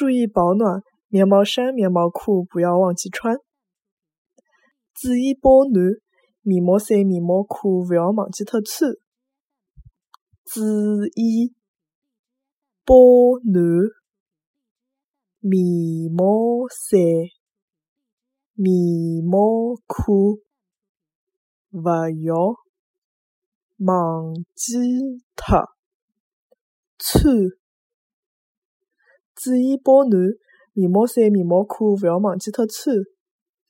[0.00, 3.36] 注意保暖，棉毛衫、棉毛裤不要忘记穿。
[4.94, 6.00] 注意保暖，
[6.40, 8.90] 棉毛衫、棉毛裤勿要忘记脱穿。
[10.46, 10.62] 注
[11.14, 11.54] 意
[12.86, 12.94] 保
[13.44, 13.62] 暖，
[15.40, 16.98] 棉毛衫、
[18.54, 20.40] 棉毛裤
[21.72, 22.56] 勿要
[23.76, 24.78] 忘记
[25.36, 25.68] 脱
[26.96, 27.59] 穿。
[29.42, 30.20] 注意保暖，
[30.74, 32.94] 棉毛衫、棉毛裤勿要忘记脱穿。